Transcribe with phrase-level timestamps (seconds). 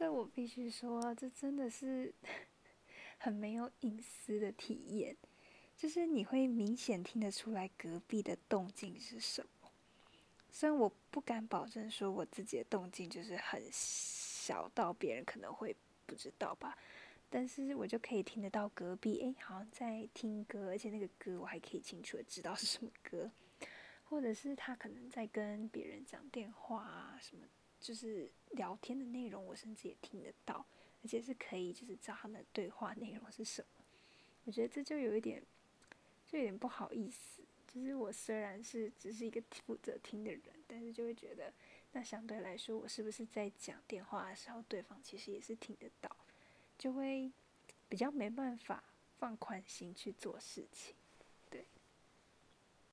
[0.00, 2.14] 这我必须说，这真的是
[3.20, 5.14] 很没有隐私的体验。
[5.76, 9.70] 就是你会明显听得出来隔壁的动静是什么，
[10.50, 15.76] 虽然我不敢保证说我自己的动静就是很小到别人可能会
[16.06, 16.78] 不知道吧，
[17.28, 23.30] 但是我就可以听得到隔壁诶，好像在听歌，而且那个歌我还可以清楚的知道是什么歌，
[24.04, 27.46] 或者是他可能在跟别人讲电话啊什么，
[27.80, 30.64] 就是聊天的内容，我甚至也听得到，
[31.02, 33.84] 而且是可以就是知道他们的对话内容是什么，
[34.44, 35.42] 我觉得这就有一点。
[36.26, 41.52] 就有点不好意思，就是我虽然是只是一个负责听的人，但是就会觉得，
[41.90, 46.08] 那相对来说，我是不是在讲电话的时候，对方其实也是听得到，
[46.78, 47.32] 就会
[47.88, 48.84] 比较没办法
[49.18, 50.94] 放宽心去做事情。